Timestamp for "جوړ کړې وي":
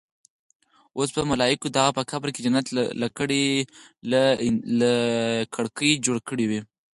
6.05-6.59